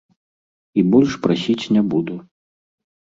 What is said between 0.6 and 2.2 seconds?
І больш прасіць не буду.